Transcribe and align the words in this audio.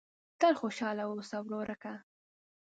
تل 0.39 0.53
خوشاله 0.61 1.03
اوسه 1.07 1.37
ورورکه! 1.41 1.93